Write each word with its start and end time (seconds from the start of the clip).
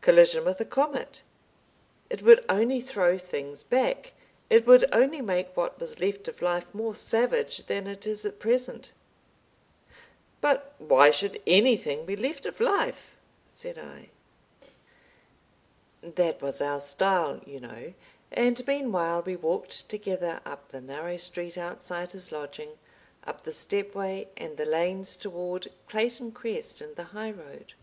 "Collision 0.00 0.44
with 0.44 0.60
a 0.60 0.64
comet. 0.64 1.22
It 2.08 2.22
would 2.22 2.44
only 2.48 2.80
throw 2.80 3.18
things 3.18 3.64
back. 3.64 4.12
It 4.48 4.64
would 4.64 4.84
only 4.94 5.20
make 5.20 5.56
what 5.56 5.80
was 5.80 5.98
left 5.98 6.28
of 6.28 6.40
life 6.40 6.72
more 6.72 6.94
savage 6.94 7.64
than 7.64 7.88
it 7.88 8.06
is 8.06 8.24
at 8.24 8.38
present." 8.38 8.92
"But 10.40 10.72
why 10.78 11.10
should 11.10 11.42
anything 11.48 12.06
be 12.06 12.14
left 12.14 12.46
of 12.46 12.60
life?" 12.60 13.16
said 13.48 13.76
I.... 13.76 14.10
That 16.00 16.40
was 16.40 16.62
our 16.62 16.78
style, 16.78 17.40
you 17.44 17.58
know, 17.58 17.92
and 18.30 18.64
meanwhile 18.68 19.20
we 19.22 19.34
walked 19.34 19.88
together 19.88 20.40
up 20.44 20.68
the 20.68 20.80
narrow 20.80 21.16
street 21.16 21.58
outside 21.58 22.12
his 22.12 22.30
lodging, 22.30 22.78
up 23.26 23.42
the 23.42 23.50
stepway 23.50 24.28
and 24.36 24.58
the 24.58 24.64
lanes 24.64 25.16
toward 25.16 25.72
Clayton 25.88 26.30
Crest 26.30 26.80
and 26.80 26.94
the 26.94 27.02
high 27.10 27.32
road. 27.32 27.74